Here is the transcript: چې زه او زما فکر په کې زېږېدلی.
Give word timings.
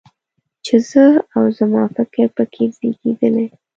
چې 0.65 0.75
زه 0.89 1.05
او 1.35 1.43
زما 1.57 1.83
فکر 1.95 2.25
په 2.35 2.43
کې 2.53 2.63
زېږېدلی. 2.75 3.47